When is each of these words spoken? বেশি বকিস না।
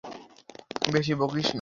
বেশি 0.87 1.13
বকিস 1.15 1.37
না। 1.37 1.49